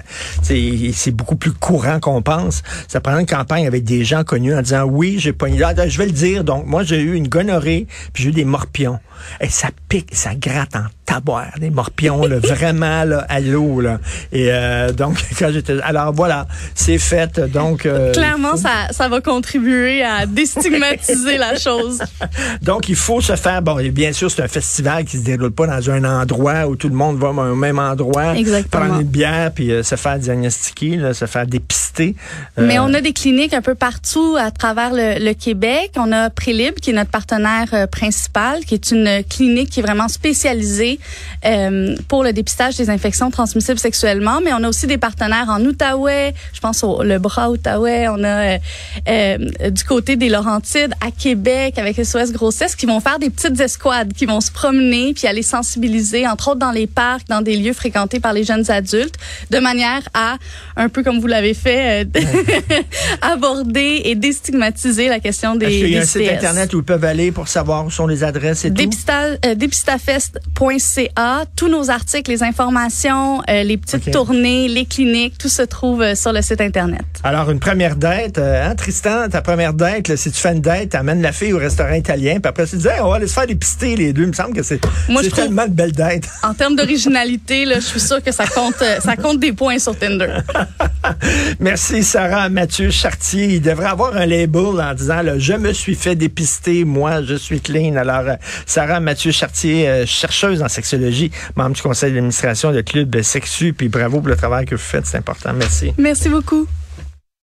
c'est 0.93 1.11
beaucoup 1.11 1.35
plus 1.35 1.51
courant 1.51 1.99
qu'on 1.99 2.21
pense. 2.21 2.63
Ça 2.87 3.01
prendrait 3.01 3.21
une 3.21 3.27
campagne 3.27 3.67
avec 3.67 3.83
des 3.83 4.03
gens 4.03 4.23
connus 4.23 4.55
en 4.55 4.61
disant, 4.61 4.83
oui, 4.83 5.19
j'ai 5.23 5.33
pogné. 5.33 5.57
Là, 5.57 5.73
je 5.87 5.97
vais 5.97 6.05
le 6.05 6.11
dire. 6.11 6.43
Donc, 6.43 6.65
moi, 6.65 6.83
j'ai 6.83 6.99
eu 6.99 7.15
une 7.15 7.27
gonorrhée, 7.27 7.87
puis 8.13 8.23
j'ai 8.23 8.29
eu 8.29 8.33
des 8.33 8.45
morpions. 8.45 8.99
Et 9.41 9.49
ça 9.49 9.69
pique, 9.89 10.09
ça 10.13 10.35
gratte 10.35 10.75
en 10.75 10.85
taboire, 11.05 11.51
des 11.59 11.69
morpions, 11.69 12.25
là, 12.25 12.39
vraiment 12.39 13.03
là, 13.03 13.25
à 13.29 13.39
l'eau. 13.39 13.81
Là. 13.81 13.99
Et 14.31 14.47
euh, 14.49 14.91
donc, 14.91 15.17
quand 15.39 15.51
j'étais... 15.51 15.79
Alors 15.81 16.13
voilà, 16.13 16.47
c'est 16.75 16.97
fait. 16.97 17.39
Donc, 17.39 17.85
euh, 17.85 18.11
Clairement, 18.13 18.55
ça, 18.55 18.87
ça 18.91 19.09
va 19.09 19.21
contribuer 19.21 20.03
à 20.03 20.25
déstigmatiser 20.25 21.37
la 21.37 21.57
chose. 21.57 22.01
donc, 22.61 22.89
il 22.89 22.95
faut 22.95 23.21
se 23.21 23.35
faire... 23.35 23.61
Bon, 23.61 23.79
et 23.79 23.91
bien 23.91 24.13
sûr, 24.13 24.31
c'est 24.31 24.41
un 24.41 24.47
festival 24.47 25.05
qui 25.05 25.17
se 25.17 25.23
déroule 25.23 25.51
pas 25.51 25.67
dans 25.67 25.89
un 25.89 26.03
endroit 26.03 26.67
où 26.67 26.75
tout 26.75 26.89
le 26.89 26.95
monde 26.95 27.17
va 27.17 27.29
au 27.29 27.55
même 27.55 27.79
endroit, 27.79 28.35
Exactement. 28.35 28.85
prendre 28.85 29.01
une 29.01 29.07
bière, 29.07 29.51
puis 29.53 29.71
euh, 29.71 29.83
se 29.83 29.95
faire 29.95 30.19
diagnostiquer, 30.19 30.97
là, 30.97 31.13
se 31.13 31.25
faire 31.25 31.47
dépister. 31.47 32.15
Mais 32.57 32.79
on 32.79 32.93
a 32.93 33.01
des 33.01 33.13
cliniques 33.13 33.53
un 33.53 33.61
peu 33.61 33.75
partout 33.75 34.35
à 34.39 34.51
travers 34.51 34.91
le, 34.93 35.02
le 35.19 35.33
Québec. 35.33 35.91
On 35.97 36.11
a 36.11 36.29
Prélib, 36.29 36.75
qui 36.75 36.91
est 36.91 36.93
notre 36.93 37.11
partenaire 37.11 37.67
euh, 37.73 37.87
principal, 37.87 38.65
qui 38.65 38.73
est 38.75 38.91
une 38.91 39.23
clinique 39.29 39.69
qui 39.69 39.79
est 39.79 39.83
vraiment 39.83 40.07
spécialisée 40.07 40.99
euh, 41.45 41.95
pour 42.07 42.23
le 42.23 42.33
dépistage 42.33 42.77
des 42.77 42.89
infections 42.89 43.31
transmissibles 43.31 43.79
sexuellement. 43.79 44.39
Mais 44.43 44.51
on 44.53 44.63
a 44.63 44.69
aussi 44.69 44.87
des 44.87 44.97
partenaires 44.97 45.47
en 45.49 45.61
Outaouais, 45.61 46.33
je 46.53 46.59
pense 46.59 46.83
au 46.83 47.03
le 47.03 47.19
bras 47.19 47.49
Outaouais. 47.49 48.07
On 48.07 48.23
a 48.23 48.57
euh, 49.07 49.69
du 49.69 49.83
côté 49.83 50.15
des 50.15 50.29
Laurentides, 50.29 50.93
à 51.01 51.11
Québec, 51.11 51.77
avec 51.77 51.95
SOS 52.03 52.31
Grossesse, 52.31 52.75
qui 52.75 52.85
vont 52.85 52.99
faire 52.99 53.19
des 53.19 53.29
petites 53.29 53.59
escouades, 53.59 54.13
qui 54.13 54.25
vont 54.25 54.41
se 54.41 54.51
promener 54.51 55.13
puis 55.13 55.27
aller 55.27 55.43
sensibiliser, 55.43 56.27
entre 56.27 56.49
autres 56.49 56.59
dans 56.59 56.71
les 56.71 56.87
parcs, 56.87 57.27
dans 57.27 57.41
des 57.41 57.55
lieux 57.55 57.73
fréquentés 57.73 58.19
par 58.19 58.33
les 58.33 58.43
jeunes 58.43 58.69
adultes, 58.71 59.15
de 59.49 59.59
manière 59.59 60.01
à, 60.13 60.37
un 60.75 60.89
peu 60.89 61.03
comme 61.03 61.19
vous 61.19 61.27
l'avez 61.27 61.53
fait, 61.53 62.07
aborder 63.21 64.01
et 64.05 64.15
déstigmatiser 64.15 64.92
la 64.97 65.19
question 65.19 65.55
des, 65.55 65.65
Est-ce 65.65 65.75
qu'il 65.75 65.89
y 65.89 65.97
a 65.97 66.01
un 66.01 66.05
site 66.05 66.29
internet 66.29 66.73
où 66.73 66.79
ils 66.79 66.83
peuvent 66.83 67.03
aller 67.03 67.31
pour 67.31 67.47
savoir 67.47 67.85
où 67.85 67.91
sont 67.91 68.07
les 68.07 68.23
adresses 68.23 68.65
et 68.65 68.69
tout? 68.69 68.81
Dépista- 68.81 69.37
euh, 69.45 69.55
dépistafest.ca, 69.55 71.43
tous 71.55 71.67
nos 71.69 71.89
articles, 71.89 72.29
les 72.31 72.43
informations, 72.43 73.41
euh, 73.49 73.63
les 73.63 73.77
petites 73.77 74.11
tournées, 74.11 74.67
les 74.67 74.85
cliniques, 74.85 75.37
tout 75.37 75.49
se 75.49 75.61
trouve 75.63 76.01
euh, 76.01 76.15
sur 76.15 76.33
le 76.33 76.41
site 76.41 76.61
internet. 76.61 77.01
Alors, 77.23 77.49
une 77.51 77.59
première 77.59 77.95
date, 77.95 78.37
hein, 78.37 78.75
Tristan, 78.75 79.29
ta 79.29 79.41
première 79.41 79.73
date, 79.73 80.07
là, 80.07 80.17
si 80.17 80.31
tu 80.31 80.39
fais 80.39 80.51
une 80.53 80.61
date, 80.61 80.89
t'amènes 80.89 81.21
la 81.21 81.31
fille 81.31 81.53
au 81.53 81.57
restaurant 81.57 81.93
italien, 81.93 82.39
puis 82.41 82.49
après 82.49 82.65
tu 82.67 82.77
dis, 82.77 82.87
Hey, 82.87 82.99
on 83.01 83.09
va 83.09 83.15
aller 83.15 83.27
se 83.27 83.33
faire 83.33 83.47
dépister 83.47 83.95
les 83.95 84.13
deux. 84.13 84.23
Il 84.23 84.27
me 84.29 84.33
semble 84.33 84.53
que 84.55 84.63
c'est 84.63 84.79
tellement 85.33 85.65
une 85.65 85.73
belle 85.73 85.91
date. 85.91 86.23
En 86.43 86.53
termes 86.53 86.75
d'originalité, 86.75 87.65
je 87.73 87.79
suis 87.79 87.99
sûre 87.99 88.21
que 88.21 88.31
ça 88.31 88.45
compte, 88.45 88.83
ça 88.99 89.15
compte 89.15 89.39
des 89.39 89.53
points 89.53 89.79
sur 89.79 89.97
Tinder. 89.97 90.37
Merci, 91.59 92.03
Sarah 92.03 92.49
Mathieu 92.49 92.89
Chartier. 92.89 93.45
Il 93.55 93.61
devrait 93.61 93.87
avoir 93.87 94.15
un 94.15 94.25
label 94.25 94.79
en 94.83 94.93
disant, 94.93 95.21
je 95.37 95.53
me 95.53 95.73
suis 95.73 95.95
fait 95.95 96.15
dépister, 96.15 96.85
moi, 96.85 97.23
je 97.23 97.35
suis 97.35 97.61
clean. 97.61 97.95
Alors, 97.95 98.27
euh, 98.27 98.35
Sarah 98.65 98.99
Mathieu 98.99 99.31
Chartier, 99.31 99.87
euh, 99.87 100.05
chercheuse 100.05 100.61
en 100.61 100.67
sexologie, 100.67 101.31
membre 101.55 101.75
du 101.75 101.81
conseil 101.81 102.11
d'administration 102.13 102.71
de 102.71 102.81
Club 102.81 103.21
Sexu, 103.21 103.73
puis 103.73 103.89
bravo 103.89 104.19
pour 104.19 104.29
le 104.29 104.35
travail 104.35 104.65
que 104.65 104.75
vous 104.75 104.81
faites, 104.81 105.05
c'est 105.05 105.17
important. 105.17 105.53
Merci. 105.53 105.93
Merci 105.97 106.29
beaucoup. 106.29 106.67